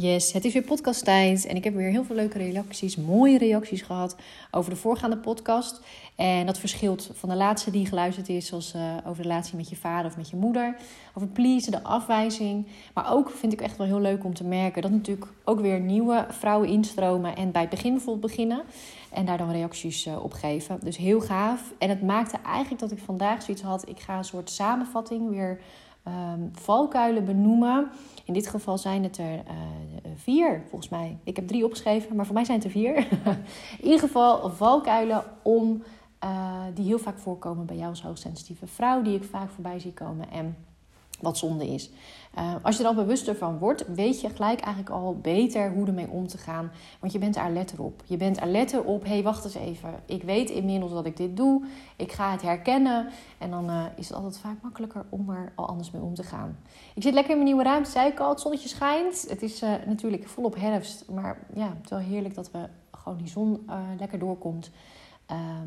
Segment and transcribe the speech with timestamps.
[0.00, 3.82] Yes, het is weer podcasttijd en ik heb weer heel veel leuke reacties, mooie reacties
[3.82, 4.16] gehad
[4.50, 5.80] over de voorgaande podcast.
[6.16, 9.68] En dat verschilt van de laatste die geluisterd is, zoals uh, over de relatie met
[9.68, 10.76] je vader of met je moeder.
[11.14, 12.66] Over pleasen, de afwijzing.
[12.94, 15.80] Maar ook vind ik echt wel heel leuk om te merken dat natuurlijk ook weer
[15.80, 18.62] nieuwe vrouwen instromen en bij het begin bijvoorbeeld beginnen.
[19.10, 20.78] En daar dan reacties uh, op geven.
[20.82, 21.72] Dus heel gaaf.
[21.78, 25.60] En het maakte eigenlijk dat ik vandaag zoiets had, ik ga een soort samenvatting weer
[26.08, 27.90] um, valkuilen benoemen.
[28.24, 29.42] In dit geval zijn het er uh,
[30.14, 31.16] vier, volgens mij.
[31.24, 32.96] Ik heb drie opgeschreven, maar voor mij zijn het er vier.
[33.80, 35.82] in ieder geval valkuilen om,
[36.24, 39.92] uh, die heel vaak voorkomen bij jou als hoogsensitieve vrouw, die ik vaak voorbij zie
[39.92, 40.30] komen.
[40.30, 40.56] En
[41.20, 41.90] wat zonde is.
[42.38, 45.86] Uh, als je er al bewuster van wordt, weet je gelijk eigenlijk al beter hoe
[45.86, 46.70] ermee om te gaan.
[47.00, 48.02] Want je bent er alerter op.
[48.06, 49.94] Je bent alerter op, hé, hey, wacht eens even.
[50.06, 51.64] Ik weet inmiddels dat ik dit doe.
[51.96, 53.08] Ik ga het herkennen.
[53.38, 56.22] En dan uh, is het altijd vaak makkelijker om er al anders mee om te
[56.22, 56.58] gaan.
[56.94, 58.30] Ik zit lekker in mijn nieuwe ruimte, zei ik al.
[58.30, 59.26] Het zonnetje schijnt.
[59.28, 61.04] Het is uh, natuurlijk volop herfst.
[61.10, 62.58] Maar ja, het is wel heerlijk dat we
[62.90, 64.70] gewoon die zon lekker doorkomt.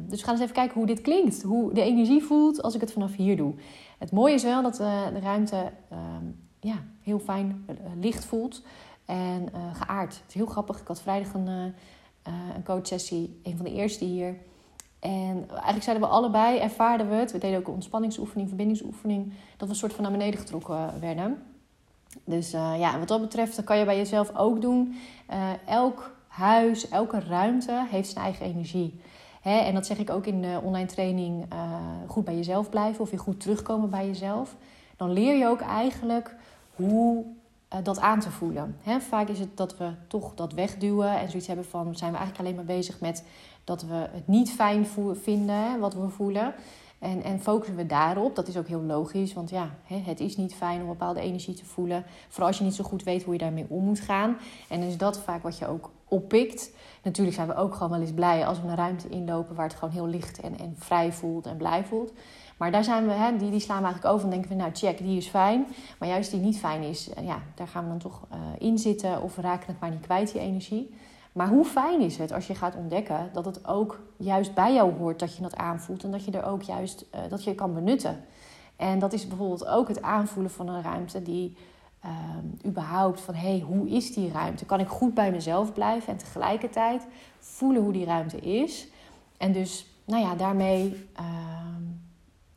[0.08, 1.42] dus we gaan eens even kijken hoe dit klinkt.
[1.44, 3.54] Hoe de energie voelt als ik het vanaf hier doe.
[4.02, 6.00] Het mooie is wel dat uh, de ruimte uh,
[6.60, 8.62] ja, heel fijn uh, licht voelt
[9.06, 10.14] en geaard.
[10.14, 10.80] Het is heel grappig.
[10.80, 11.48] Ik had vrijdag een,
[12.56, 14.36] een coachsessie, een van de eerste hier.
[15.00, 17.32] En eigenlijk zeiden we allebei, ervaarden we het.
[17.32, 19.34] We deden ook een ontspanningsoefening, verbindingsoefening.
[19.58, 21.44] Dat we een soort van naar beneden getrokken werden.
[22.24, 24.96] Dus ja, wat dat betreft, dat kan je bij jezelf ook doen.
[25.66, 29.02] elk huis, elke ruimte heeft zijn eigen energie.
[29.42, 31.74] Hè, en dat zeg ik ook in de online training, uh,
[32.08, 34.56] goed bij jezelf blijven of weer goed terugkomen bij jezelf.
[34.98, 36.36] Dan leer je ook eigenlijk
[36.76, 37.24] hoe
[37.74, 38.78] uh, dat aan te voelen.
[38.84, 42.18] Hè, vaak is het dat we toch dat wegduwen en zoiets hebben van, zijn we
[42.18, 43.24] eigenlijk alleen maar bezig met
[43.64, 44.88] dat we het niet fijn
[45.22, 46.54] vinden wat we voelen.
[47.02, 48.36] En, en focussen we daarop.
[48.36, 51.66] Dat is ook heel logisch, want ja, het is niet fijn om bepaalde energie te
[51.66, 52.04] voelen.
[52.28, 54.38] Vooral als je niet zo goed weet hoe je daarmee om moet gaan.
[54.70, 56.72] En is dat vaak wat je ook oppikt.
[57.04, 59.78] Natuurlijk zijn we ook gewoon wel eens blij als we een ruimte inlopen waar het
[59.78, 62.12] gewoon heel licht en, en vrij voelt en blij voelt.
[62.58, 64.72] Maar daar zijn we, hè, die, die slaan we eigenlijk over en denken we, nou
[64.74, 65.68] check, die is fijn.
[66.00, 68.78] Maar juist die niet fijn is, eh, ja, daar gaan we dan toch uh, in
[68.78, 70.94] zitten of we raken het maar niet kwijt, die energie.
[71.32, 74.94] Maar hoe fijn is het als je gaat ontdekken dat het ook juist bij jou
[74.94, 77.74] hoort dat je dat aanvoelt en dat je er ook juist uh, dat je kan
[77.74, 78.24] benutten.
[78.76, 81.58] En dat is bijvoorbeeld ook het aanvoelen van een ruimte die
[82.06, 84.66] um, überhaupt van hey, hoe is die ruimte?
[84.66, 87.08] Kan ik goed bij mezelf blijven en tegelijkertijd
[87.40, 88.88] voelen hoe die ruimte is?
[89.38, 91.26] En dus, nou ja, daarmee uh,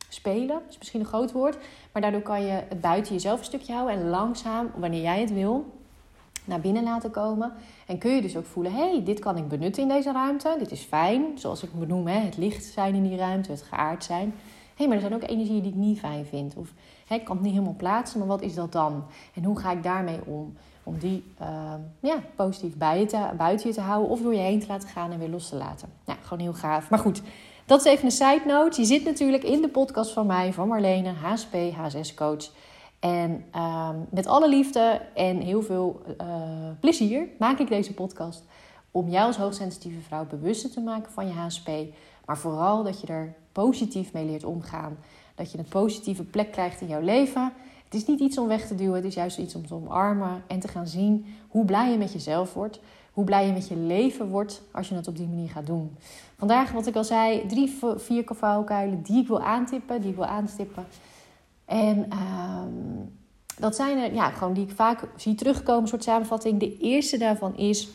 [0.09, 1.57] spelen is misschien een groot woord,
[1.91, 5.33] maar daardoor kan je het buiten jezelf een stukje houden en langzaam, wanneer jij het
[5.33, 5.73] wil,
[6.45, 7.53] naar binnen laten komen.
[7.85, 10.55] En kun je dus ook voelen, hey, dit kan ik benutten in deze ruimte.
[10.59, 14.03] Dit is fijn, zoals ik benoem, hè, het licht zijn in die ruimte, het geaard
[14.03, 14.33] zijn.
[14.75, 16.55] Hé, hey, maar er zijn ook energieën die ik niet fijn vind.
[16.55, 16.73] Of
[17.07, 19.03] hè, ik kan het niet helemaal plaatsen, maar wat is dat dan?
[19.33, 20.53] En hoe ga ik daarmee om?
[20.83, 24.39] Om die uh, ja, positief bij je te, buiten je te houden of door je
[24.39, 25.89] heen te laten gaan en weer los te laten.
[26.05, 26.89] Ja, gewoon heel gaaf.
[26.89, 27.21] Maar goed,
[27.65, 28.81] dat is even een side note.
[28.81, 32.49] Je zit natuurlijk in de podcast van mij, van Marlene, HSP, HSS-coach.
[33.05, 36.27] En uh, met alle liefde en heel veel uh,
[36.79, 38.43] plezier maak ik deze podcast
[38.91, 41.69] om jou als hoogsensitieve vrouw bewuster te maken van je HSP.
[42.25, 44.97] Maar vooral dat je er positief mee leert omgaan.
[45.35, 47.53] Dat je een positieve plek krijgt in jouw leven.
[47.83, 50.43] Het is niet iets om weg te duwen, het is juist iets om te omarmen
[50.47, 52.79] en te gaan zien hoe blij je met jezelf wordt.
[53.13, 55.97] Hoe blij je met je leven wordt als je het op die manier gaat doen.
[56.37, 60.25] Vandaag, wat ik al zei, drie, vier valkuilen die ik wil aantippen, die ik wil
[60.25, 60.85] aanstippen.
[61.65, 62.61] En uh,
[63.59, 66.59] dat zijn er, ja, gewoon die ik vaak zie terugkomen, soort samenvatting.
[66.59, 67.89] De eerste daarvan is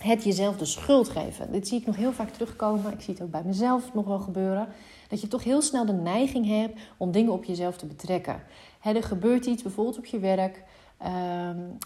[0.00, 1.52] het jezelf de schuld geven.
[1.52, 2.92] Dit zie ik nog heel vaak terugkomen.
[2.92, 4.68] Ik zie het ook bij mezelf nog wel gebeuren.
[5.08, 8.42] Dat je toch heel snel de neiging hebt om dingen op jezelf te betrekken.
[8.82, 10.62] er gebeurt iets, bijvoorbeeld op je werk.
[11.02, 11.08] Um,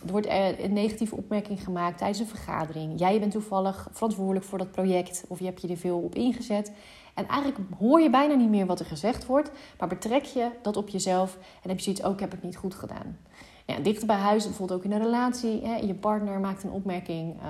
[0.07, 0.27] er wordt
[0.59, 2.99] een negatieve opmerking gemaakt tijdens een vergadering.
[2.99, 6.73] Jij bent toevallig verantwoordelijk voor dat project of je hebt je er veel op ingezet.
[7.21, 10.77] En eigenlijk hoor je bijna niet meer wat er gezegd wordt, maar betrek je dat
[10.77, 13.19] op jezelf en heb je zoiets, ook oh, ik heb het niet goed gedaan.
[13.67, 15.67] Ja, dichter bij huis, bijvoorbeeld ook in een relatie.
[15.67, 17.35] Hè, je partner maakt een opmerking.
[17.37, 17.43] Uh,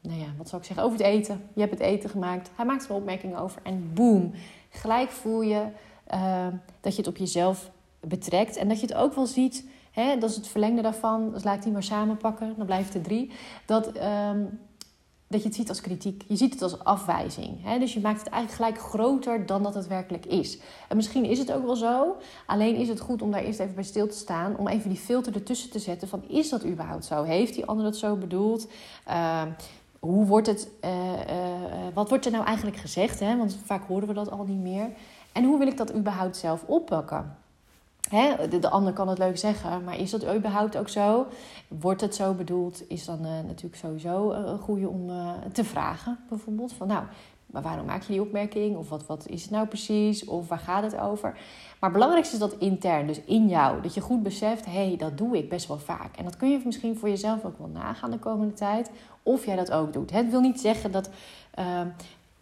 [0.00, 0.86] nou ja, wat zou ik zeggen?
[0.86, 1.42] Over het eten.
[1.54, 2.50] Je hebt het eten gemaakt.
[2.54, 3.60] Hij maakt er een opmerking over.
[3.62, 4.32] En boom.
[4.70, 5.66] Gelijk voel je
[6.14, 6.46] uh,
[6.80, 7.70] dat je het op jezelf
[8.00, 8.56] betrekt.
[8.56, 9.68] En dat je het ook wel ziet.
[9.90, 11.32] Hè, dat is het verlengde daarvan.
[11.32, 12.54] Dus laat ik die maar samenpakken.
[12.56, 13.32] Dan blijft er drie.
[13.66, 14.58] Dat, um,
[15.28, 16.24] dat je het ziet als kritiek.
[16.28, 17.64] Je ziet het als afwijzing.
[17.64, 17.78] Hè?
[17.78, 20.58] Dus je maakt het eigenlijk gelijk groter dan dat het werkelijk is.
[20.88, 22.16] En misschien is het ook wel zo.
[22.46, 24.56] Alleen is het goed om daar eerst even bij stil te staan.
[24.56, 27.22] Om even die filter ertussen te zetten van is dat überhaupt zo?
[27.22, 28.68] Heeft die ander dat zo bedoeld?
[29.08, 29.42] Uh,
[29.98, 31.18] hoe wordt het, uh, uh,
[31.94, 33.20] wat wordt er nou eigenlijk gezegd?
[33.20, 33.36] Hè?
[33.36, 34.90] Want vaak horen we dat al niet meer.
[35.32, 37.36] En hoe wil ik dat überhaupt zelf oppakken?
[38.08, 41.26] Hè, de, de, ander kan het leuk zeggen, maar is dat überhaupt ook zo?
[41.68, 42.82] Wordt het zo bedoeld?
[42.88, 46.72] Is dan uh, natuurlijk sowieso een goede om uh, te vragen, bijvoorbeeld.
[46.72, 47.04] Van nou,
[47.46, 48.76] maar waarom maak je die opmerking?
[48.76, 50.24] Of wat, wat is het nou precies?
[50.24, 51.30] Of waar gaat het over?
[51.80, 53.82] Maar het belangrijkste is dat intern, dus in jou.
[53.82, 56.16] Dat je goed beseft, hé, hey, dat doe ik best wel vaak.
[56.16, 58.90] En dat kun je misschien voor jezelf ook wel nagaan de komende tijd.
[59.22, 60.10] Of jij dat ook doet.
[60.10, 61.10] Het wil niet zeggen dat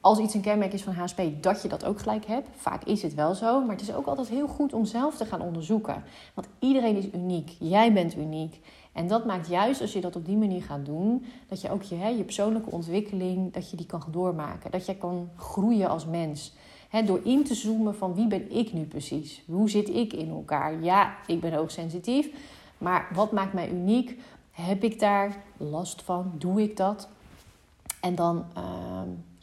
[0.06, 2.48] als iets een kenmerk is van HSP, dat je dat ook gelijk hebt.
[2.56, 3.60] Vaak is het wel zo.
[3.60, 6.04] Maar het is ook altijd heel goed om zelf te gaan onderzoeken.
[6.34, 7.50] Want iedereen is uniek.
[7.58, 8.60] Jij bent uniek.
[8.92, 11.82] En dat maakt juist als je dat op die manier gaat doen, dat je ook
[11.82, 14.70] je, hè, je persoonlijke ontwikkeling, dat je die kan doormaken.
[14.70, 16.52] Dat je kan groeien als mens.
[16.88, 19.42] He, door in te zoomen van wie ben ik nu precies?
[19.46, 20.82] Hoe zit ik in elkaar?
[20.82, 22.28] Ja, ik ben hoogsensitief.
[22.78, 24.20] Maar wat maakt mij uniek?
[24.50, 26.32] Heb ik daar last van?
[26.38, 27.08] Doe ik dat?
[28.00, 28.62] En dan uh,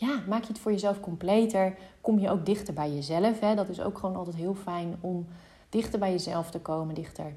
[0.03, 1.75] ja, maak je het voor jezelf completer.
[2.01, 3.39] Kom je ook dichter bij jezelf.
[3.39, 3.55] Hè?
[3.55, 5.25] Dat is ook gewoon altijd heel fijn om
[5.69, 6.95] dichter bij jezelf te komen.
[6.95, 7.33] Dichter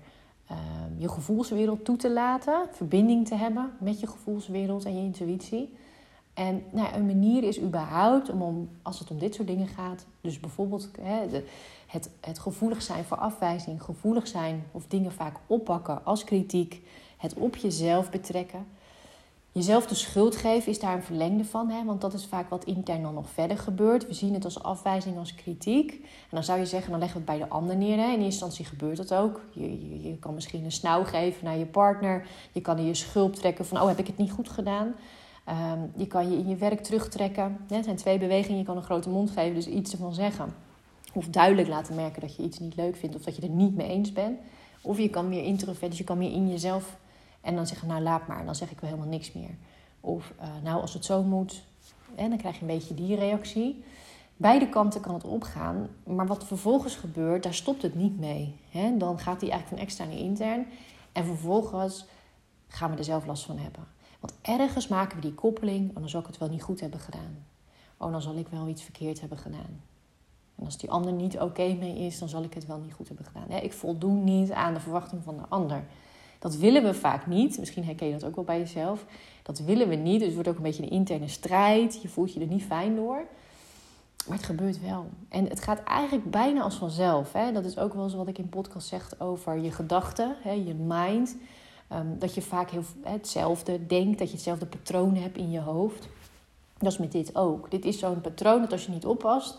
[0.50, 0.56] uh,
[0.98, 2.62] je gevoelswereld toe te laten.
[2.72, 5.74] Verbinding te hebben met je gevoelswereld en je intuïtie.
[6.34, 10.40] En nou, een manier is überhaupt om, als het om dit soort dingen gaat, dus
[10.40, 11.40] bijvoorbeeld hè,
[11.86, 16.82] het, het gevoelig zijn voor afwijzing, gevoelig zijn of dingen vaak oppakken als kritiek,
[17.16, 18.66] het op jezelf betrekken.
[19.56, 22.64] Jezelf de schuld geven is daar een verlengde van, hè, want dat is vaak wat
[22.64, 24.06] intern dan nog verder gebeurt.
[24.06, 25.90] We zien het als afwijzing, als kritiek.
[25.92, 27.96] En dan zou je zeggen, dan leggen we het bij de ander neer.
[27.96, 28.04] Hè.
[28.04, 29.40] In eerste instantie gebeurt dat ook.
[29.50, 32.26] Je, je, kan misschien een snauw geven naar je partner.
[32.52, 34.94] Je kan er je schuld trekken van, oh heb ik het niet goed gedaan.
[35.48, 37.56] Um, je kan je in je werk terugtrekken.
[37.68, 38.58] Het zijn twee bewegingen.
[38.58, 40.54] Je kan een grote mond geven, dus iets ervan zeggen.
[41.12, 43.76] Of duidelijk laten merken dat je iets niet leuk vindt of dat je er niet
[43.76, 44.38] mee eens bent.
[44.82, 46.96] Of je kan meer introvert, dus je kan meer in jezelf.
[47.40, 49.56] En dan zeggen, nou laat maar, dan zeg ik wel helemaal niks meer.
[50.00, 51.62] Of uh, nou als het zo moet,
[52.16, 53.84] dan krijg je een beetje die reactie.
[54.36, 58.60] Beide kanten kan het opgaan, maar wat vervolgens gebeurt, daar stopt het niet mee.
[58.70, 58.96] Hè?
[58.96, 60.66] Dan gaat die eigenlijk van extern intern.
[61.12, 62.04] En vervolgens
[62.68, 63.86] gaan we er zelf last van hebben.
[64.20, 67.00] Want ergens maken we die koppeling, oh, dan zal ik het wel niet goed hebben
[67.00, 67.44] gedaan.
[67.96, 69.80] Oh, dan zal ik wel iets verkeerd hebben gedaan.
[70.56, 73.08] En als die ander niet oké mee is, dan zal ik het wel niet goed
[73.08, 73.50] hebben gedaan.
[73.50, 75.84] Ik voldoen niet aan de verwachting van de ander.
[76.38, 77.58] Dat willen we vaak niet.
[77.58, 79.04] Misschien herken je dat ook wel bij jezelf.
[79.42, 80.18] Dat willen we niet.
[80.18, 82.02] Dus het wordt ook een beetje een interne strijd.
[82.02, 83.22] Je voelt je er niet fijn door.
[84.26, 85.06] Maar het gebeurt wel.
[85.28, 87.32] En het gaat eigenlijk bijna als vanzelf.
[87.32, 87.52] Hè?
[87.52, 90.36] Dat is ook wel eens wat ik in podcast zeg over je gedachten,
[90.66, 91.36] je mind.
[91.92, 96.08] Um, dat je vaak heel, hetzelfde denkt, dat je hetzelfde patroon hebt in je hoofd.
[96.78, 97.70] Dat is met dit ook.
[97.70, 99.58] Dit is zo'n patroon dat als je niet oppast,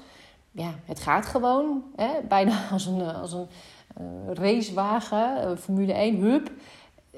[0.51, 1.83] ja, het gaat gewoon.
[1.95, 2.09] Hè?
[2.27, 3.47] Bijna als een, als een
[4.33, 6.51] racewagen, uh, Formule 1, hup.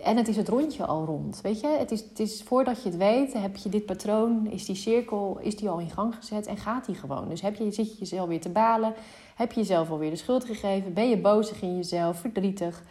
[0.04, 1.42] En het is het rondje al rond.
[1.42, 4.66] Weet je, het is, het is voordat je het weet, heb je dit patroon, is
[4.66, 7.30] die cirkel, is die al in gang gezet en gaat die gewoon.
[7.30, 8.94] Dus heb je, zit je jezelf weer te balen,
[9.36, 12.84] heb je jezelf alweer de schuld gegeven, ben je bozig in jezelf, verdrietig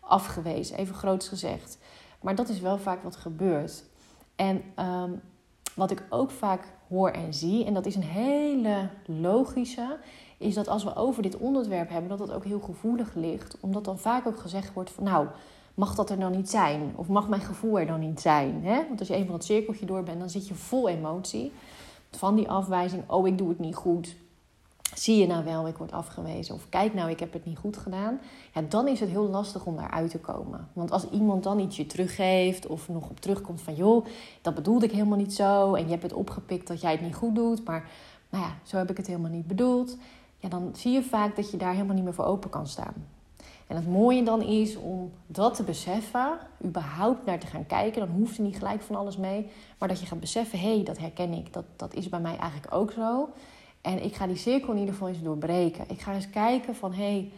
[0.00, 1.78] afgewezen, even groots gezegd.
[2.20, 3.84] Maar dat is wel vaak wat gebeurt.
[4.36, 5.20] En um,
[5.74, 9.98] wat ik ook vaak hoor en zie, en dat is een hele logische,
[10.44, 13.56] is dat als we over dit onderwerp hebben, dat het ook heel gevoelig ligt.
[13.60, 15.26] Omdat dan vaak ook gezegd wordt van nou,
[15.74, 16.92] mag dat er dan niet zijn?
[16.96, 18.60] Of mag mijn gevoel er dan niet zijn?
[18.64, 18.84] Hè?
[18.88, 21.52] Want als je van het cirkeltje door bent, dan zit je vol emotie.
[22.10, 24.16] Van die afwijzing, oh ik doe het niet goed.
[24.94, 26.54] Zie je nou wel, ik word afgewezen.
[26.54, 28.20] Of kijk nou, ik heb het niet goed gedaan.
[28.54, 30.68] Ja, dan is het heel lastig om daaruit te komen.
[30.72, 33.74] Want als iemand dan iets je teruggeeft of nog op terugkomt van...
[33.74, 34.06] joh,
[34.42, 35.74] dat bedoelde ik helemaal niet zo.
[35.74, 37.64] En je hebt het opgepikt dat jij het niet goed doet.
[37.64, 37.88] Maar
[38.30, 39.96] nou ja, zo heb ik het helemaal niet bedoeld.
[40.44, 42.94] Ja, dan zie je vaak dat je daar helemaal niet meer voor open kan staan.
[43.66, 48.00] En het mooie dan is om dat te beseffen, überhaupt naar te gaan kijken.
[48.06, 49.50] Dan hoeft er niet gelijk van alles mee.
[49.78, 51.52] Maar dat je gaat beseffen, hé, hey, dat herken ik.
[51.52, 53.28] Dat, dat is bij mij eigenlijk ook zo.
[53.80, 55.84] En ik ga die cirkel in ieder geval eens doorbreken.
[55.88, 57.30] Ik ga eens kijken van hé,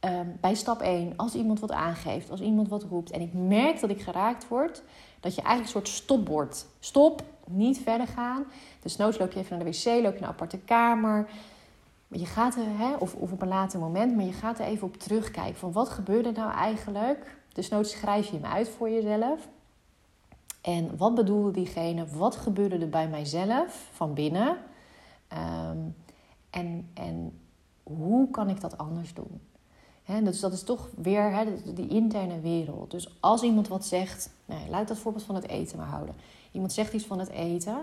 [0.00, 3.32] hey, um, bij stap 1, als iemand wat aangeeft, als iemand wat roept en ik
[3.32, 4.82] merk dat ik geraakt word,
[5.20, 6.66] dat je eigenlijk een soort stopbord.
[6.80, 8.44] Stop, niet verder gaan.
[8.82, 11.28] Dus noods loop je even naar de wc, loop je naar een aparte kamer.
[12.12, 14.86] Je gaat er, hè, of, of op een later moment, maar je gaat er even
[14.86, 15.56] op terugkijken.
[15.56, 17.36] Van wat gebeurde nou eigenlijk?
[17.52, 19.48] Dus noods schrijf je hem uit voor jezelf.
[20.60, 22.06] En wat bedoelde diegene?
[22.06, 24.56] Wat gebeurde er bij mijzelf van binnen?
[25.32, 25.94] Um,
[26.50, 27.38] en, en
[27.82, 29.40] hoe kan ik dat anders doen?
[30.22, 32.90] Dus dat is toch weer he, die interne wereld.
[32.90, 36.14] Dus als iemand wat zegt, nou, laat dat voorbeeld van het eten maar houden.
[36.50, 37.76] Iemand zegt iets van het eten.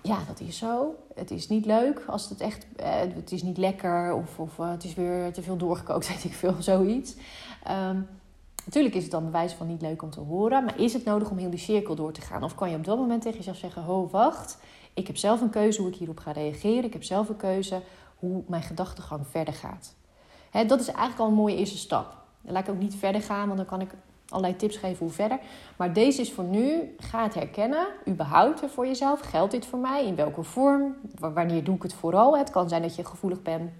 [0.00, 0.94] Ja, dat is zo.
[1.14, 4.70] Het is niet leuk als het echt, eh, het is niet lekker of, of uh,
[4.70, 7.14] het is weer te veel doorgekookt, weet ik veel, zoiets.
[7.70, 8.08] Um,
[8.64, 11.30] natuurlijk is het dan bewijs van niet leuk om te horen, maar is het nodig
[11.30, 12.42] om heel die cirkel door te gaan?
[12.42, 14.58] Of kan je op dat moment tegen jezelf zeggen: Ho, wacht,
[14.94, 16.84] ik heb zelf een keuze hoe ik hierop ga reageren.
[16.84, 17.82] Ik heb zelf een keuze
[18.18, 19.94] hoe mijn gedachtegang verder gaat.
[20.50, 22.16] Hè, dat is eigenlijk al een mooie eerste stap.
[22.40, 23.94] Dan laat ik ook niet verder gaan, want dan kan ik
[24.28, 25.38] allerlei tips geven hoe verder.
[25.76, 27.86] Maar deze is voor nu, ga het herkennen.
[28.08, 29.20] Überhaupt voor jezelf.
[29.20, 30.06] Geldt dit voor mij?
[30.06, 30.94] In welke vorm?
[31.18, 32.38] Wanneer doe ik het vooral?
[32.38, 33.70] Het kan zijn dat je gevoelig bent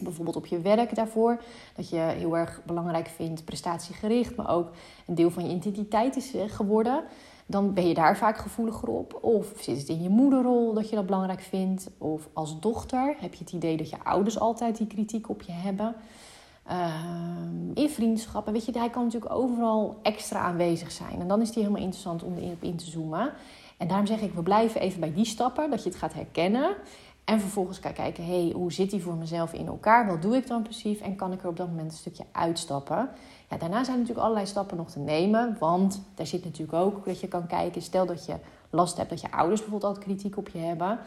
[0.00, 1.42] bijvoorbeeld op je werk daarvoor.
[1.76, 4.70] Dat je heel erg belangrijk vindt, prestatiegericht, maar ook
[5.06, 7.04] een deel van je identiteit is eh, geworden.
[7.46, 9.18] Dan ben je daar vaak gevoeliger op.
[9.20, 11.90] Of zit het in je moederrol dat je dat belangrijk vindt?
[11.98, 15.52] Of als dochter heb je het idee dat je ouders altijd die kritiek op je
[15.52, 15.94] hebben.
[16.70, 16.94] Uh,
[17.74, 21.20] in vriendschappen, weet je, hij kan natuurlijk overal extra aanwezig zijn.
[21.20, 23.32] En dan is die helemaal interessant om erop in te zoomen.
[23.76, 26.76] En daarom zeg ik, we blijven even bij die stappen, dat je het gaat herkennen.
[27.24, 30.06] En vervolgens kan kijken, hey, hoe zit die voor mezelf in elkaar?
[30.06, 30.98] Wat doe ik dan precies?
[30.98, 33.08] En kan ik er op dat moment een stukje uitstappen?
[33.50, 35.56] Ja, daarna zijn natuurlijk allerlei stappen nog te nemen.
[35.58, 37.82] Want daar zit natuurlijk ook dat je kan kijken.
[37.82, 38.34] Stel dat je
[38.70, 40.98] last hebt dat je ouders bijvoorbeeld altijd kritiek op je hebben.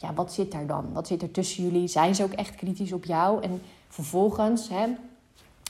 [0.00, 0.92] Ja, wat zit daar dan?
[0.92, 1.88] Wat zit er tussen jullie?
[1.88, 3.42] Zijn ze ook echt kritisch op jou?
[3.42, 4.86] En vervolgens, hè,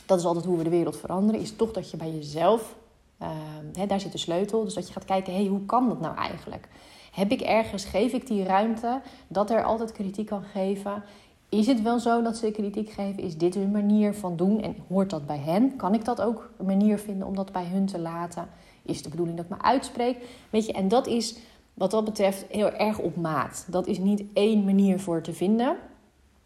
[0.07, 2.77] dat is altijd hoe we de wereld veranderen, is toch dat je bij jezelf,
[3.23, 3.29] uh,
[3.73, 4.65] hè, daar zit de sleutel.
[4.65, 6.69] Dus dat je gaat kijken, hé, hey, hoe kan dat nou eigenlijk?
[7.13, 11.03] Heb ik ergens, geef ik die ruimte dat er altijd kritiek kan geven?
[11.49, 13.23] Is het wel zo dat ze kritiek geven?
[13.23, 15.77] Is dit hun manier van doen en hoort dat bij hen?
[15.77, 18.49] Kan ik dat ook een manier vinden om dat bij hun te laten?
[18.83, 20.17] Is de bedoeling dat ik me uitspreek?
[20.51, 21.37] Weet je, en dat is
[21.79, 23.67] wat dat betreft heel erg op maat.
[23.69, 25.67] Dat is niet één manier voor te vinden.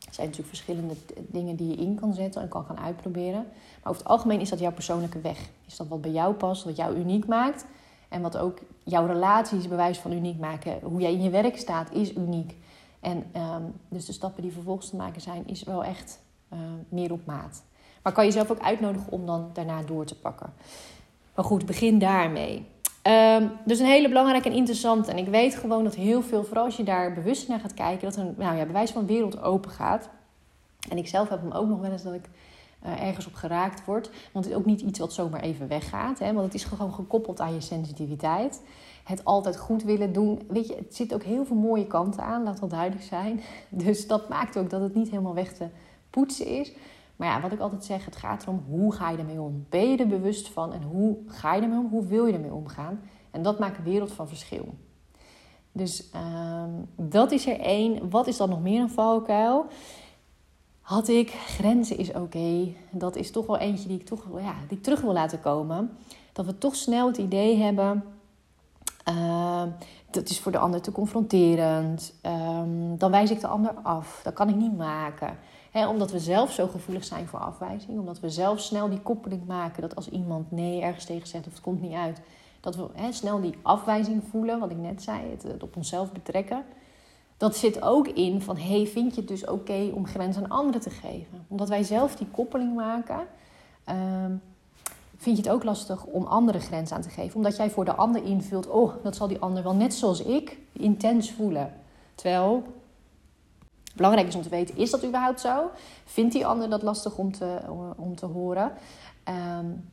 [0.06, 3.46] Er zijn natuurlijk verschillende dingen die je in kan zetten en kan gaan uitproberen.
[3.82, 5.38] Maar over het algemeen is dat jouw persoonlijke weg.
[5.66, 7.66] Is dat wat bij jou past, wat jou uniek maakt.
[8.08, 10.78] En wat ook jouw relaties bewijs van uniek maken.
[10.82, 12.56] Hoe jij in je werk staat is uniek.
[13.00, 16.20] En um, dus de stappen die vervolgens te maken zijn, is wel echt
[16.52, 16.58] uh,
[16.88, 17.62] meer op maat.
[18.02, 20.52] Maar kan je zelf ook uitnodigen om dan daarna door te pakken.
[21.34, 22.66] Maar goed, begin daarmee.
[23.02, 25.10] Um, dus een hele belangrijke en interessante.
[25.10, 28.08] En ik weet gewoon dat heel veel, vooral als je daar bewust naar gaat kijken,
[28.08, 30.08] dat een nou ja, bewijs van wereld open gaat.
[30.88, 32.28] En ik zelf heb hem ook nog wel eens dat ik
[32.86, 34.10] uh, ergens op geraakt word.
[34.32, 36.18] Want het is ook niet iets wat zomaar even weggaat.
[36.18, 36.32] Hè?
[36.32, 38.62] Want het is gewoon gekoppeld aan je sensitiviteit.
[39.04, 40.42] Het altijd goed willen doen.
[40.48, 43.40] Weet je, het zit ook heel veel mooie kanten aan, laat wel duidelijk zijn.
[43.68, 45.66] Dus dat maakt ook dat het niet helemaal weg te
[46.10, 46.72] poetsen is.
[47.22, 49.66] Maar ja, wat ik altijd zeg, het gaat erom hoe ga je ermee om?
[49.68, 51.88] Ben je er bewust van en hoe ga je ermee om?
[51.90, 53.00] Hoe wil je ermee omgaan?
[53.30, 54.74] En dat maakt een wereld van verschil.
[55.72, 56.64] Dus uh,
[56.96, 58.10] dat is er één.
[58.10, 59.66] Wat is dan nog meer een valkuil?
[60.80, 62.72] Had ik grenzen is oké.
[62.90, 65.90] Dat is toch wel eentje die ik toch ja, die terug wil laten komen.
[66.32, 68.04] Dat we toch snel het idee hebben.
[69.08, 69.62] Uh,
[70.10, 72.14] dat is voor de ander te confronterend.
[72.26, 74.20] Um, dan wijs ik de ander af.
[74.24, 75.38] Dat kan ik niet maken
[75.72, 77.98] omdat we zelf zo gevoelig zijn voor afwijzing.
[77.98, 81.52] Omdat we zelf snel die koppeling maken dat als iemand nee ergens tegen zegt of
[81.52, 82.20] het komt niet uit.
[82.60, 86.64] Dat we snel die afwijzing voelen, wat ik net zei, het, op onszelf betrekken.
[87.36, 90.80] Dat zit ook in van, hey, vind je het dus oké om grenzen aan anderen
[90.80, 91.44] te geven?
[91.48, 93.26] Omdat wij zelf die koppeling maken,
[93.88, 94.42] um,
[95.16, 97.36] vind je het ook lastig om andere grenzen aan te geven.
[97.36, 100.58] Omdat jij voor de ander invult, oh, dat zal die ander wel net zoals ik
[100.72, 101.74] intens voelen.
[102.14, 102.62] Terwijl
[103.96, 105.70] Belangrijk is om te weten, is dat überhaupt zo?
[106.04, 107.58] Vindt die ander dat lastig om te,
[107.96, 108.72] om te horen?
[109.28, 109.90] Um,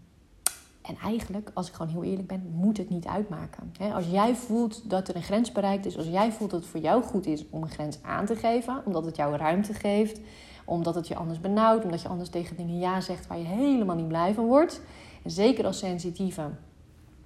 [0.82, 3.74] en eigenlijk, als ik gewoon heel eerlijk ben, moet het niet uitmaken.
[3.94, 6.79] Als jij voelt dat er een grens bereikt is, als jij voelt dat het voor
[6.79, 10.20] jou goed is om een grens aan te geven, omdat het jou ruimte geeft,
[10.65, 13.96] omdat het je anders benauwt, omdat je anders tegen dingen ja zegt waar je helemaal
[13.96, 14.82] niet blij van wordt.
[15.24, 16.50] En zeker als sensitieve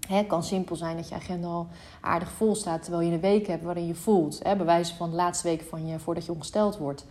[0.08, 1.68] het kan simpel zijn dat je agenda al
[2.02, 5.10] aardig vol staat terwijl je een week hebt waarin je voelt, hè, bij wijze van
[5.10, 7.06] de laatste week van je, voordat je ongesteld wordt.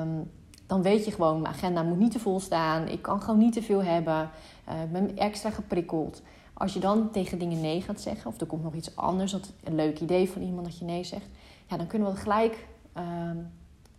[0.00, 0.30] Um,
[0.66, 3.52] dan weet je gewoon, mijn agenda moet niet te vol staan, ik kan gewoon niet
[3.52, 4.30] te veel hebben,
[4.68, 6.22] uh, ik ben extra geprikkeld.
[6.52, 9.52] Als je dan tegen dingen nee gaat zeggen, of er komt nog iets anders, dat
[9.64, 11.26] een leuk idee van iemand dat je nee zegt,
[11.66, 12.66] ja, dan kunnen we het gelijk
[12.96, 13.50] um,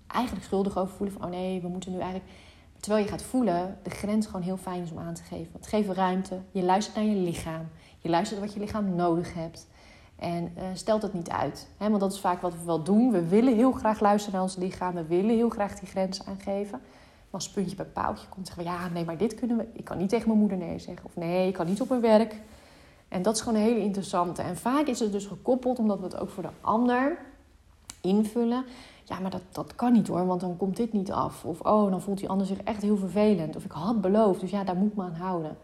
[0.08, 2.32] eigenlijk schuldig over voelen van, oh nee, we moeten nu eigenlijk.
[2.80, 5.52] Terwijl je gaat voelen, de grens gewoon heel fijn is om aan te geven.
[5.54, 7.68] Het geeft ruimte, je luistert naar je lichaam.
[8.02, 9.68] Je luistert wat je lichaam nodig hebt.
[10.16, 11.68] En uh, stelt het niet uit.
[11.78, 11.90] Hè?
[11.90, 13.12] Want dat is vaak wat we wel doen.
[13.12, 14.94] We willen heel graag luisteren naar ons lichaam.
[14.94, 16.80] We willen heel graag die grens aangeven.
[16.80, 18.70] Maar als puntje bij paaltje komt, zeggen we...
[18.70, 19.66] ja, nee, maar dit kunnen we...
[19.74, 21.06] Ik kan niet tegen mijn moeder nee zeggen.
[21.06, 22.36] Of nee, ik kan niet op mijn werk.
[23.08, 24.42] En dat is gewoon een hele interessante.
[24.42, 27.18] En vaak is het dus gekoppeld, omdat we het ook voor de ander
[28.02, 28.66] invullen.
[29.04, 31.46] Ja, maar dat, dat kan niet hoor, want dan komt dit niet af.
[31.46, 33.56] Of oh, dan voelt die ander zich echt heel vervelend.
[33.56, 35.58] Of ik had beloofd, dus ja, daar moet me aan houden.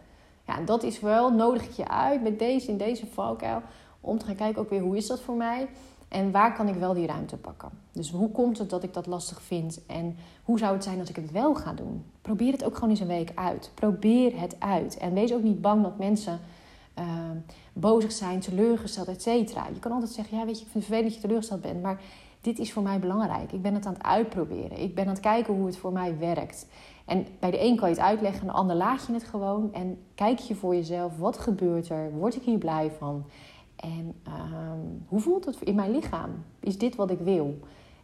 [0.48, 3.62] Ja, dat is wel, nodig ik je uit met deze in deze valkuil
[4.00, 5.68] om te gaan kijken ook weer hoe is dat voor mij
[6.08, 7.68] en waar kan ik wel die ruimte pakken.
[7.92, 11.08] Dus hoe komt het dat ik dat lastig vind en hoe zou het zijn als
[11.08, 12.04] ik het wel ga doen?
[12.22, 13.70] Probeer het ook gewoon eens een week uit.
[13.74, 16.40] Probeer het uit en wees ook niet bang dat mensen
[16.98, 17.04] uh,
[17.72, 19.66] bozig zijn, teleurgesteld, et cetera.
[19.72, 21.82] Je kan altijd zeggen, ja weet je, ik vind het vervelend dat je teleurgesteld bent,
[21.82, 22.00] maar
[22.40, 23.52] dit is voor mij belangrijk.
[23.52, 24.78] Ik ben het aan het uitproberen.
[24.78, 26.66] Ik ben aan het kijken hoe het voor mij werkt.
[27.08, 29.72] En bij de een kan je het uitleggen, en de ander laat je het gewoon.
[29.72, 32.10] En kijk je voor jezelf, wat gebeurt er?
[32.12, 33.24] Word ik hier blij van?
[33.76, 36.30] En ehm, hoe voelt het in mijn lichaam?
[36.60, 37.58] Is dit wat ik wil?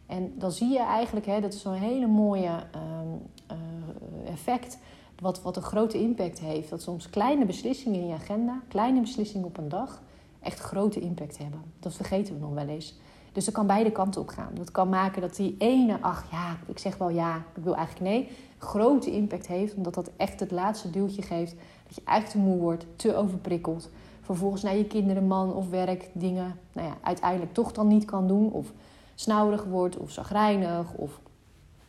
[0.05, 3.07] En dan zie je eigenlijk, hè, dat is zo'n hele mooie ehm,
[3.47, 4.77] eh, effect,
[5.19, 6.69] wat, wat een grote impact heeft.
[6.69, 10.01] Dat soms kleine beslissingen in je agenda, kleine beslissingen op een dag,
[10.39, 11.61] echt grote impact hebben.
[11.79, 12.99] Dat vergeten we nog wel eens.
[13.35, 14.49] Dus dat kan beide kanten op gaan.
[14.53, 18.11] Dat kan maken dat die ene, ach ja, ik zeg wel ja, ik wil eigenlijk
[18.11, 19.75] nee, grote impact heeft.
[19.75, 21.55] Omdat dat echt het laatste duwtje geeft.
[21.87, 23.89] Dat je eigenlijk te moe wordt, te overprikkeld.
[24.21, 28.27] Vervolgens naar je kinderen, man of werk dingen nou ja, uiteindelijk toch dan niet kan
[28.27, 28.51] doen.
[28.51, 28.71] Of
[29.15, 30.93] snauwig wordt of zagrijnig.
[30.93, 31.19] Of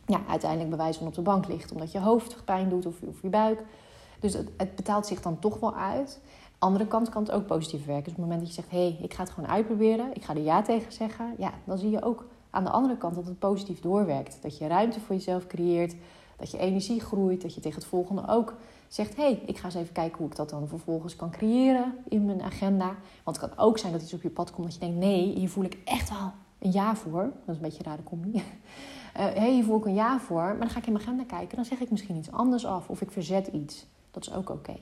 [0.05, 3.21] ja, uiteindelijk bewijs van op de bank ligt omdat je hoofd pijn doet of, of
[3.21, 3.63] je buik.
[4.19, 6.19] Dus het betaalt zich dan toch wel uit
[6.59, 8.03] andere kant kan het ook positief werken.
[8.03, 10.23] Dus op het moment dat je zegt, hé, hey, ik ga het gewoon uitproberen, ik
[10.23, 13.25] ga er ja tegen zeggen, ja, dan zie je ook aan de andere kant dat
[13.25, 14.37] het positief doorwerkt.
[14.41, 15.95] Dat je ruimte voor jezelf creëert,
[16.37, 18.53] dat je energie groeit, dat je tegen het volgende ook
[18.87, 21.93] zegt, hé, hey, ik ga eens even kijken hoe ik dat dan vervolgens kan creëren
[22.09, 22.95] in mijn agenda.
[23.23, 25.33] Want het kan ook zijn dat iets op je pad komt dat je denkt, nee,
[25.35, 27.21] hier voel ik echt wel een ja voor.
[27.21, 28.31] Dat is een beetje een rare combi.
[28.35, 28.41] Uh,
[29.41, 31.55] hey, hier voel ik een ja voor, maar dan ga ik in mijn agenda kijken,
[31.55, 33.85] dan zeg ik misschien iets anders af of ik verzet iets.
[34.11, 34.75] Dat is ook oké.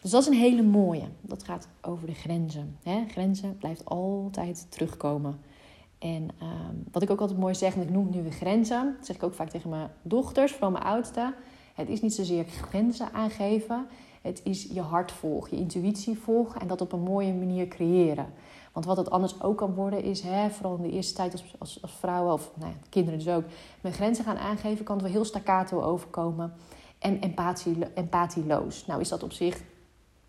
[0.00, 1.04] Dus dat is een hele mooie.
[1.20, 2.76] Dat gaat over de grenzen.
[2.82, 3.04] Hè?
[3.08, 5.40] Grenzen blijft altijd terugkomen.
[5.98, 8.94] En ehm, wat ik ook altijd mooi zeg, en ik noem het nu weer grenzen,
[8.96, 11.34] dat zeg ik ook vaak tegen mijn dochters, vooral mijn oudste.
[11.74, 13.86] Het is niet zozeer grenzen aangeven,
[14.22, 18.32] het is je hart volgen, je intuïtie volgen en dat op een mooie manier creëren.
[18.72, 21.54] Want wat het anders ook kan worden is, hè, vooral in de eerste tijd als,
[21.58, 23.44] als, als vrouwen of nou ja, kinderen dus ook,
[23.80, 26.52] mijn grenzen gaan aangeven, kan het wel heel staccato overkomen
[27.00, 28.86] en empathie, empathieloos.
[28.86, 29.60] Nou is dat op zich,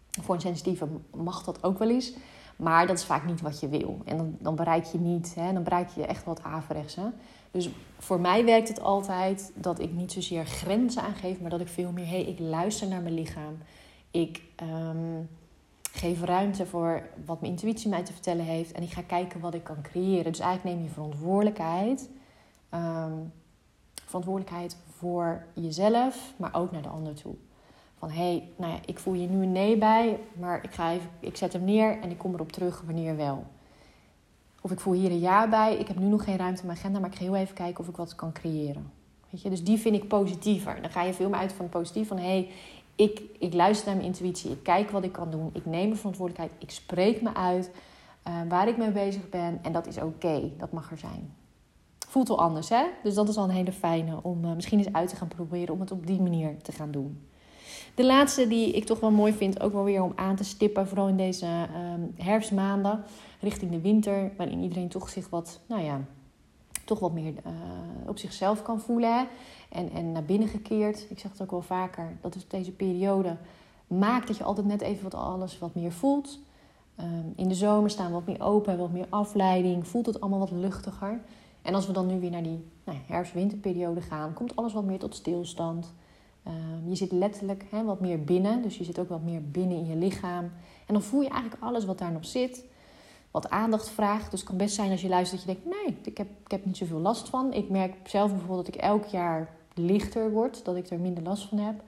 [0.09, 2.13] voor een sensitieve mag dat ook wel eens.
[2.55, 4.01] Maar dat is vaak niet wat je wil.
[4.05, 6.95] En dan, dan bereik je niet, hè, dan bereik je echt wat averechts.
[6.95, 7.05] Hè.
[7.51, 11.67] Dus voor mij werkt het altijd dat ik niet zozeer grenzen aangeef, maar dat ik
[11.67, 13.57] veel meer, hé, hey, ik luister naar mijn lichaam.
[14.11, 15.29] Ik um,
[15.91, 18.71] geef ruimte voor wat mijn intuïtie mij te vertellen heeft.
[18.71, 20.31] En ik ga kijken wat ik kan creëren.
[20.31, 22.09] Dus eigenlijk neem je verantwoordelijkheid.
[22.73, 23.31] Um,
[24.05, 27.33] verantwoordelijkheid voor jezelf, maar ook naar de ander toe.
[27.97, 30.91] Van hé, hey, nou ja, ik voel je nu een nee bij, maar ik, ga
[30.91, 33.45] even, ik zet hem neer en ik kom erop terug wanneer wel.
[34.61, 36.77] Of ik voel hier een ja bij, ik heb nu nog geen ruimte in mijn
[36.77, 38.91] agenda, maar ik ga heel even kijken of ik wat kan creëren.
[39.29, 39.49] Weet je?
[39.49, 40.81] Dus die vind ik positiever.
[40.81, 42.49] Dan ga je veel meer uit van het positief van hé, hey,
[42.95, 45.97] ik, ik luister naar mijn intuïtie, ik kijk wat ik kan doen, ik neem mijn
[45.97, 47.71] verantwoordelijkheid, ik spreek me uit
[48.27, 51.40] uh, waar ik mee bezig ben en dat is oké, dat mag er zijn
[52.11, 52.83] voelt wel anders, hè?
[53.03, 55.73] Dus dat is al een hele fijne om uh, misschien eens uit te gaan proberen
[55.73, 57.27] om het op die manier te gaan doen.
[57.95, 60.87] De laatste die ik toch wel mooi vind, ook wel weer om aan te stippen,
[60.87, 63.03] vooral in deze uh, herfstmaanden
[63.39, 66.01] richting de winter, waarin iedereen toch zich wat, nou ja,
[66.85, 67.51] toch wat meer uh,
[68.05, 69.23] op zichzelf kan voelen hè?
[69.69, 71.05] En, en naar binnen gekeerd.
[71.09, 73.37] Ik zeg het ook wel vaker, dat is deze periode
[73.87, 76.39] maakt dat je altijd net even wat alles wat meer voelt.
[76.99, 80.39] Um, in de zomer staan we wat meer open, wat meer afleiding, voelt het allemaal
[80.39, 81.21] wat luchtiger.
[81.61, 84.99] En als we dan nu weer naar die nou, herfst-winterperiode gaan, komt alles wat meer
[84.99, 85.93] tot stilstand.
[86.43, 89.85] Ehm, je zit letterlijk wat meer binnen, dus je zit ook wat meer binnen in
[89.85, 90.43] je lichaam.
[90.87, 92.65] En dan voel je eigenlijk alles wat daar nog zit,
[93.31, 94.31] wat aandacht vraagt.
[94.31, 96.51] Dus het kan best zijn als je luistert dat je denkt: nee, ik heb, ik
[96.51, 97.53] heb niet zoveel last van.
[97.53, 101.47] Ik merk zelf bijvoorbeeld dat ik elk jaar lichter word, dat ik er minder last
[101.47, 101.83] van heb.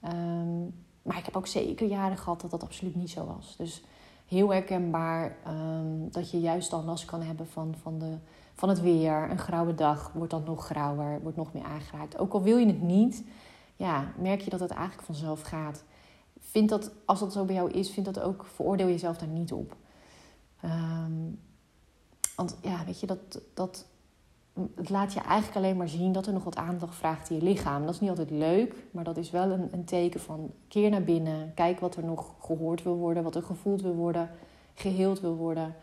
[0.00, 0.62] Ehm,
[1.02, 3.56] maar ik heb ook zeker jaren gehad dat dat absoluut niet zo was.
[3.56, 3.82] Dus
[4.28, 8.16] heel herkenbaar ehm, dat je juist dan last kan hebben van, van de
[8.58, 9.30] van het weer.
[9.30, 12.18] Een grauwe dag wordt dan nog grauwer, wordt nog meer aangeraakt.
[12.18, 13.24] Ook al wil je het niet,
[13.76, 15.84] ja, merk je dat het eigenlijk vanzelf gaat.
[16.40, 19.52] Vind dat, als dat zo bij jou is, vind dat ook, veroordeel jezelf daar niet
[19.52, 19.76] op.
[20.60, 21.12] Ehm,
[22.36, 23.86] want ja, weet je, dat, dat,
[24.74, 27.42] het laat je eigenlijk alleen maar zien dat er nog wat aandacht vraagt in je
[27.42, 27.84] lichaam.
[27.84, 31.02] Dat is niet altijd leuk, maar dat is wel een, een teken van keer naar
[31.02, 31.52] binnen.
[31.54, 34.30] Kijk wat er nog gehoord wil worden, wat er gevoeld wil worden,
[34.74, 35.74] geheeld wil worden.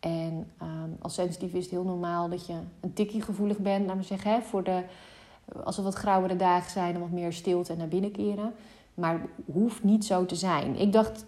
[0.00, 4.00] En ehm, als sensitief is het heel normaal dat je een tikkie gevoelig bent, laten
[4.00, 4.82] we zeggen, hè, voor de,
[5.64, 8.52] als er wat grauwere dagen zijn, dan wat meer stilte en naar binnen keren.
[8.94, 9.20] Maar
[9.52, 10.76] hoeft niet zo te zijn.
[10.76, 11.24] Ik dacht,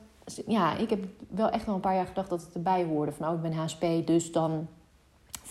[0.46, 3.12] ja, ik heb wel echt wel een paar jaar gedacht dat het erbij hoorde.
[3.12, 4.68] Van, oh, ik ben HSP, dus dan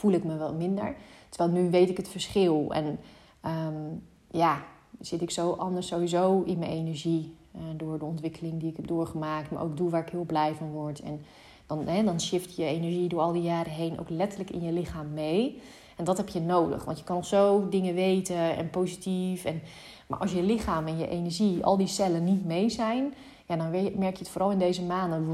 [0.04, 0.96] voel ik me wel minder.
[1.30, 2.72] Terwijl nu weet ik het verschil.
[2.72, 3.00] En
[3.46, 4.64] um, ja,
[5.00, 7.36] zit ik zo anders sowieso in mijn energie.
[7.56, 9.52] Uh, door de ontwikkeling die ik heb doorgemaakt.
[9.52, 11.00] Maar ook doe waar ik heel blij van word.
[11.00, 11.22] En
[11.68, 14.72] dan, hè, dan shift je energie door al die jaren heen ook letterlijk in je
[14.72, 15.62] lichaam mee.
[15.98, 19.46] En dat heb je nodig, want je kan zo dingen weten en positief.
[19.46, 19.62] En,
[20.08, 23.14] maar als je lichaam en je energie, al die cellen niet mee zijn,
[23.48, 25.26] ja, dan merk je het vooral in deze maanden.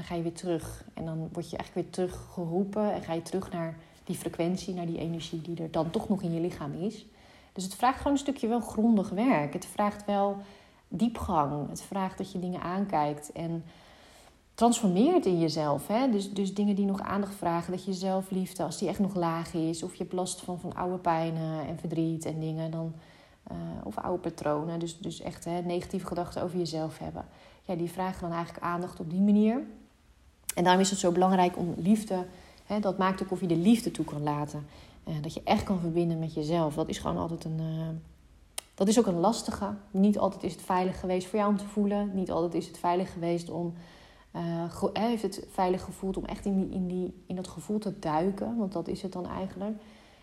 [0.00, 0.84] Dan ga je weer terug.
[0.94, 4.86] En dan word je eigenlijk weer teruggeroepen en ga je terug naar die frequentie, naar
[4.86, 7.06] die energie die er dan toch nog in je lichaam is.
[7.52, 9.52] Dus het vraagt gewoon een stukje wel grondig werk.
[9.52, 10.36] Het vraagt wel
[10.88, 11.68] diepgang.
[11.68, 13.64] Het vraagt dat je dingen aankijkt en
[14.54, 15.86] transformeert in jezelf.
[15.86, 16.10] Hè?
[16.10, 19.54] Dus, dus dingen die nog aandacht vragen, dat je zelfliefde, als die echt nog laag
[19.54, 22.92] is, of je hebt last van, van oude pijnen en verdriet en dingen, dan,
[23.52, 27.24] uh, of oude patronen, dus, dus echt hè, negatieve gedachten over jezelf hebben.
[27.64, 29.62] Ja, die vragen dan eigenlijk aandacht op die manier.
[30.54, 32.26] En daarom is het zo belangrijk om liefde,
[32.66, 34.66] hè, dat maakt ook of je de liefde toe kan laten.
[35.08, 36.74] Uh, dat je echt kan verbinden met jezelf.
[36.74, 37.58] Dat is gewoon altijd een.
[37.60, 37.88] Uh,
[38.74, 39.74] dat is ook een lastige.
[39.90, 42.10] Niet altijd is het veilig geweest voor jou om te voelen.
[42.14, 43.74] Niet altijd is het veilig geweest om
[44.36, 47.98] uh, heeft het veilig gevoeld om echt in, die, in, die, in dat gevoel te
[47.98, 48.56] duiken.
[48.56, 49.76] Want dat is het dan eigenlijk.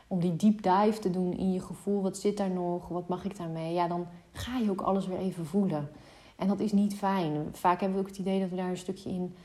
[0.07, 2.01] Om die deep dive te doen in je gevoel.
[2.01, 2.87] Wat zit daar nog?
[2.87, 3.73] Wat mag ik daarmee?
[3.73, 5.89] Ja, dan ga je ook alles weer even voelen.
[6.35, 7.47] En dat is niet fijn.
[7.51, 9.35] Vaak hebben we ook het idee dat we daar een stukje in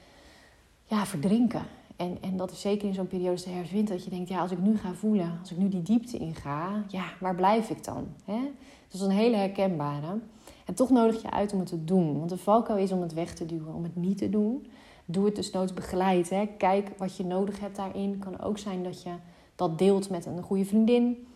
[0.92, 1.62] ja, verdrinken.
[1.96, 4.50] En, en dat is zeker in zo'n periode de herfst dat je denkt, ja, als
[4.50, 8.06] ik nu ga voelen, als ik nu die diepte inga, ja, waar blijf ik dan?
[8.24, 8.40] Hè?
[8.88, 10.18] Dat is een hele herkenbare.
[10.64, 12.18] En toch nodig je uit om het te doen.
[12.18, 14.66] Want de valkuil is om het weg te duwen, om het niet te doen.
[15.04, 16.30] Doe het dus nooit begeleid.
[16.30, 16.46] Hè?
[16.46, 18.18] Kijk wat je nodig hebt daarin.
[18.18, 19.12] kan ook zijn dat je
[19.56, 21.26] dat deelt met een goede vriendin.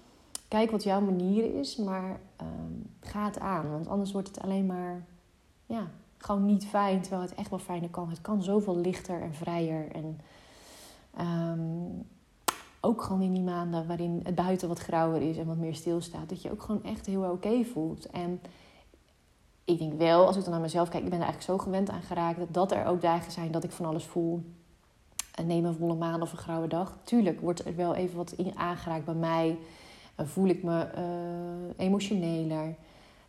[0.48, 3.70] Kijk wat jouw manier is, maar um, ga het aan.
[3.70, 5.04] Want anders wordt het alleen maar
[5.66, 7.00] ja, gewoon niet fijn.
[7.00, 8.08] Terwijl het echt wel fijner kan.
[8.08, 9.88] Het kan zoveel lichter en vrijer.
[9.92, 10.20] En
[11.20, 12.06] um,
[12.80, 16.28] ook gewoon in die maanden waarin het buiten wat grauwer is en wat meer stilstaat.
[16.28, 18.06] Dat je ook gewoon echt heel oké voelt.
[18.06, 18.40] En
[19.64, 21.90] ik denk wel, als ik dan naar mezelf kijk, ik ben er eigenlijk zo gewend
[21.90, 24.44] aan geraakt dat er ook dagen zijn dat ik van alles voel.
[25.34, 26.96] En neem een volle maan of een grauwe dag.
[27.02, 29.58] Tuurlijk wordt er wel even wat aangeraakt bij mij.
[30.16, 32.74] voel ik me uh, emotioneler.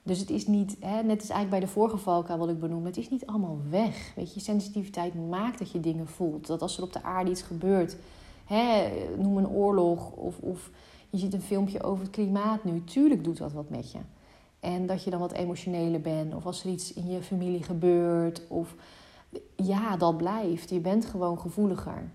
[0.07, 2.85] Dus het is niet, hè, net als eigenlijk bij de vorige valkuil wat ik benoem,
[2.85, 4.11] het is niet allemaal weg.
[4.15, 6.47] Weet je, sensitiviteit maakt dat je dingen voelt.
[6.47, 7.97] Dat als er op de aarde iets gebeurt,
[8.45, 10.69] hè, noem een oorlog of, of
[11.09, 13.99] je ziet een filmpje over het klimaat nu, tuurlijk doet dat wat met je.
[14.59, 16.35] En dat je dan wat emotioneler bent.
[16.35, 18.41] Of als er iets in je familie gebeurt.
[18.47, 18.75] Of
[19.55, 20.69] ja, dat blijft.
[20.69, 22.11] Je bent gewoon gevoeliger.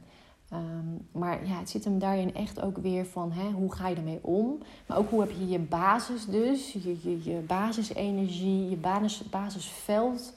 [0.52, 3.96] Um, maar ja, het zit hem daarin echt ook weer van hè, hoe ga je
[3.96, 4.58] ermee om.
[4.86, 6.72] Maar ook hoe heb je je basis dus.
[6.72, 10.34] Je, je, basisenergie, je basis, basisveld.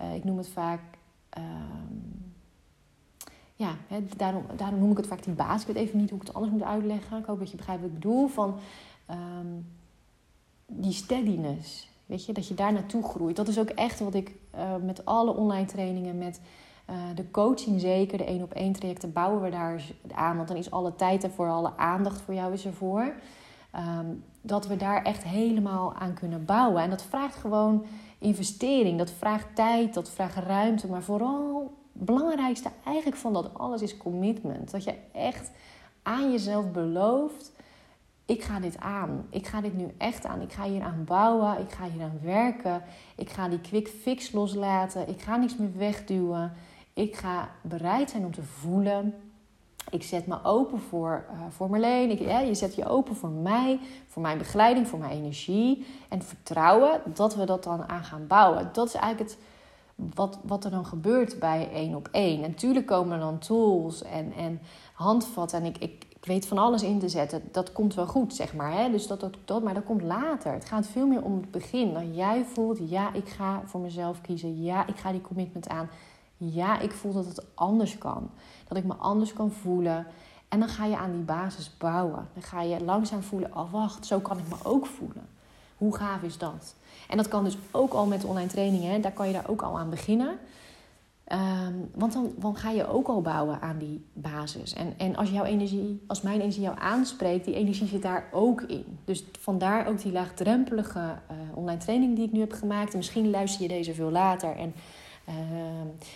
[0.00, 0.80] Uh, ik noem het vaak...
[1.38, 2.32] Um,
[3.54, 5.68] ja, hè, daarom, daarom noem ik het vaak die basis.
[5.68, 7.18] Ik weet even niet hoe ik het anders moet uitleggen.
[7.18, 8.28] Ik hoop dat je begrijpt wat ik bedoel.
[8.28, 8.54] Van...
[9.10, 9.66] Um,
[10.72, 11.88] die steadiness.
[12.06, 13.36] Weet je, dat je daar naartoe groeit.
[13.36, 16.40] Dat is ook echt wat ik uh, met alle online trainingen, met
[16.90, 19.82] uh, de coaching zeker, de één op één trajecten, bouwen we daar
[20.14, 20.36] aan.
[20.36, 23.12] Want dan is alle tijd ervoor, alle aandacht voor jou is ervoor.
[23.76, 26.82] Um, dat we daar echt helemaal aan kunnen bouwen.
[26.82, 27.86] En dat vraagt gewoon
[28.18, 30.86] investering, dat vraagt tijd, dat vraagt ruimte.
[30.88, 34.70] Maar vooral het belangrijkste eigenlijk van dat alles is commitment.
[34.70, 35.50] Dat je echt
[36.02, 37.52] aan jezelf belooft
[38.28, 39.26] ik ga dit aan.
[39.30, 40.40] Ik ga dit nu echt aan.
[40.40, 41.60] Ik ga hier aan bouwen.
[41.60, 42.82] Ik ga hier aan werken.
[43.16, 45.08] Ik ga die quick fix loslaten.
[45.08, 46.52] Ik ga niks meer wegduwen.
[46.98, 49.14] Ik ga bereid zijn om te voelen.
[49.90, 52.10] Ik zet me open voor, uh, voor Marleen.
[52.10, 55.86] Ik, je zet je open voor mij, voor mijn begeleiding, voor mijn energie.
[56.08, 58.70] En vertrouwen dat we dat dan aan gaan bouwen.
[58.72, 59.38] Dat is eigenlijk het,
[60.14, 62.40] wat, wat er dan gebeurt bij één op één.
[62.40, 64.60] Natuurlijk komen er dan tools en, en
[64.92, 65.58] handvatten.
[65.58, 67.42] En ik, ik, ik weet van alles in te zetten.
[67.52, 68.72] Dat komt wel goed, zeg maar.
[68.72, 68.90] Hè?
[68.90, 70.52] Dus dat, dat, dat, maar dat komt later.
[70.52, 71.92] Het gaat veel meer om het begin.
[71.92, 74.62] Dat jij voelt, ja, ik ga voor mezelf kiezen.
[74.62, 75.88] Ja, ik ga die commitment aan.
[76.38, 78.30] Ja, ik voel dat het anders kan.
[78.68, 80.06] Dat ik me anders kan voelen.
[80.48, 82.28] En dan ga je aan die basis bouwen.
[82.32, 85.28] Dan ga je langzaam voelen, oh wacht, zo kan ik me ook voelen.
[85.76, 86.74] Hoe gaaf is dat?
[87.08, 89.00] En dat kan dus ook al met online trainingen.
[89.00, 90.38] Daar kan je daar ook al aan beginnen.
[91.28, 94.72] Ehm, want dan, dan ga je ook al bouwen aan die basis.
[94.72, 98.62] En, en als jouw energie, als mijn energie jou aanspreekt, die energie zit daar ook
[98.62, 98.98] in.
[99.04, 102.92] Dus vandaar ook die laagdrempelige uh, online training die ik nu heb gemaakt.
[102.92, 104.74] En misschien luister je deze veel later en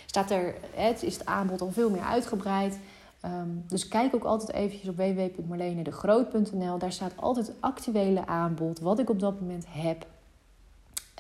[0.07, 2.79] staat er, het is het aanbod al veel meer uitgebreid.
[3.25, 6.79] Um, dus kijk ook altijd eventjes op www.marlenedegroot.nl.
[6.79, 10.07] Daar staat altijd het actuele aanbod, wat ik op dat moment heb.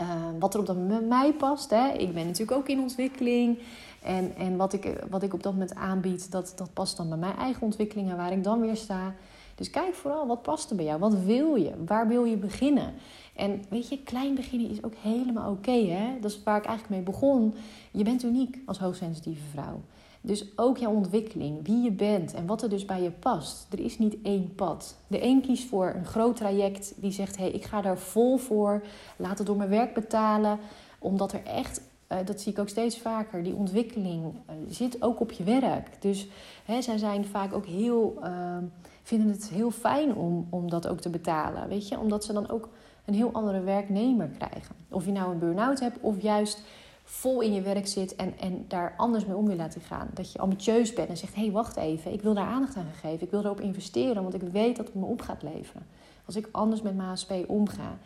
[0.02, 1.70] Uh, wat er op dat moment mij past.
[1.70, 1.88] Hè.
[1.88, 3.58] Ik ben natuurlijk ook in ontwikkeling.
[4.02, 7.18] En, en wat, ik, wat ik op dat moment aanbied, dat, dat past dan bij
[7.18, 9.14] mijn eigen ontwikkelingen, waar ik dan weer sta.
[9.54, 10.98] Dus kijk vooral, wat past er bij jou?
[10.98, 11.72] Wat wil je?
[11.86, 12.94] Waar wil je beginnen?
[13.36, 15.70] En weet je, klein beginnen is ook helemaal oké.
[15.70, 16.20] hè?
[16.20, 17.54] dat is waar ik eigenlijk mee begon.
[17.90, 19.80] Je bent uniek als hoogsensitieve vrouw.
[20.20, 23.66] Dus ook jouw ontwikkeling, wie je bent en wat er dus bij je past.
[23.72, 24.96] Er is niet één pad.
[25.06, 28.36] De een kiest voor een groot traject die zegt: hé, hey, ik ga daar vol
[28.36, 28.82] voor,
[29.16, 30.58] laat het door mijn werk betalen,
[30.98, 31.80] omdat er echt
[32.12, 36.02] uh, dat zie ik ook steeds vaker, die ontwikkeling uh, zit ook op je werk.
[36.02, 36.28] Dus
[36.64, 38.56] hè, zij zijn vaak ook heel, uh,
[39.02, 41.68] vinden het heel fijn om, om dat ook te betalen.
[41.68, 42.68] Weet je, omdat ze dan ook
[43.04, 44.74] een heel andere werknemer krijgen.
[44.88, 46.62] Of je nou een burn-out hebt of juist
[47.04, 50.08] vol in je werk zit en, en daar anders mee om wil laten gaan.
[50.14, 52.86] Dat je ambitieus bent en zegt: hé, hey, wacht even, ik wil daar aandacht aan
[53.00, 53.22] geven.
[53.26, 55.86] Ik wil erop investeren, want ik weet dat het me op gaat leveren.
[56.24, 57.98] Als ik anders met mijn HSP omga,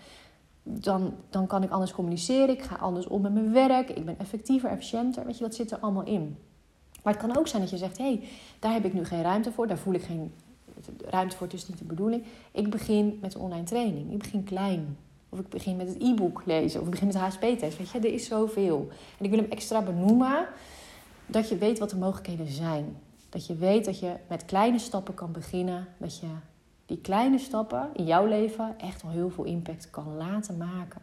[0.63, 2.49] dan, dan kan ik anders communiceren.
[2.49, 3.91] Ik ga anders om met mijn werk.
[3.91, 5.25] Ik ben effectiever, efficiënter.
[5.25, 6.37] Weet je, dat zit er allemaal in.
[7.03, 8.29] Maar het kan ook zijn dat je zegt: hé, hey,
[8.59, 9.67] daar heb ik nu geen ruimte voor.
[9.67, 10.33] Daar voel ik geen
[11.05, 11.47] ruimte voor.
[11.47, 12.25] Het is niet de bedoeling.
[12.53, 14.13] Ik begin met online training.
[14.13, 14.97] Ik begin klein.
[15.29, 16.81] Of ik begin met het e-book lezen.
[16.81, 17.79] Of ik begin met de HSP-test.
[17.79, 18.89] Weet je, er is zoveel.
[19.19, 20.47] En ik wil hem extra benoemen.
[21.27, 22.97] Dat je weet wat de mogelijkheden zijn.
[23.29, 25.87] Dat je weet dat je met kleine stappen kan beginnen.
[25.99, 26.27] Dat je
[26.87, 31.01] die kleine stappen in jouw leven echt al heel veel impact kan laten maken.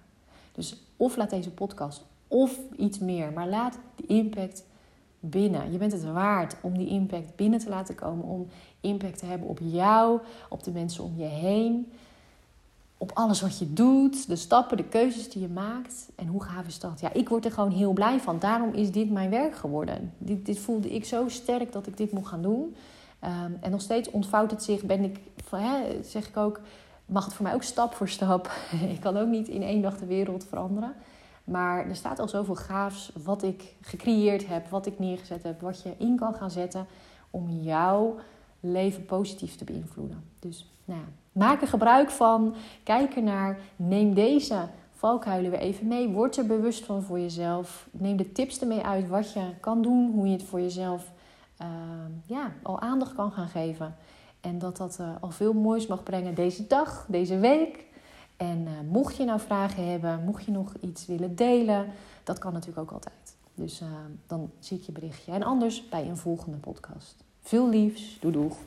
[0.51, 4.65] Dus of laat deze podcast of iets meer, maar laat die impact
[5.25, 5.71] binnen.
[5.71, 8.47] Je bent het waard om die impact binnen te laten komen, om
[8.81, 11.91] impact te hebben op jou, op de mensen om je heen,
[12.97, 16.09] op alles wat je doet, de stappen, de keuzes die je maakt.
[16.15, 16.99] En hoe gaaf is dat?
[16.99, 18.39] Ja, ik word er gewoon heel blij van.
[18.39, 20.13] Daarom is dit mijn werk geworden.
[20.17, 22.75] Dit, dit voelde ik zo sterk dat ik dit mocht gaan doen.
[23.19, 26.59] Ehm, en nog steeds ontvouwt het zich, ben ik, hè, zeg ik ook,
[27.05, 28.51] mag het voor mij ook stap voor stap.
[28.95, 30.93] ik kan ook niet in één dag de wereld veranderen.
[31.43, 35.81] Maar er staat al zoveel gaafs wat ik gecreëerd heb, wat ik neergezet heb, wat
[35.81, 36.85] je in kan gaan zetten
[37.29, 38.15] om jouw
[38.59, 40.23] leven positief te beïnvloeden.
[40.39, 46.07] Dus nou ja, maak er gebruik van, kijk ernaar, neem deze valkuilen weer even mee.
[46.07, 47.87] Word er bewust van voor jezelf.
[47.91, 51.11] Neem de tips ermee uit wat je kan doen, hoe je het voor jezelf
[51.63, 53.95] Ehm, ja, al aandacht kan gaan geven.
[54.41, 57.85] En dat dat uh, al veel moois mag brengen deze dag, deze week.
[58.43, 61.85] En uh, mocht je nou vragen hebben, mocht je nog iets willen delen,
[62.23, 63.35] dat kan natuurlijk ook altijd.
[63.53, 63.87] Dus uh,
[64.27, 65.31] dan zie ik je berichtje.
[65.31, 67.23] En anders bij een volgende podcast.
[67.41, 68.17] Veel liefs.
[68.19, 68.57] Doei doeg.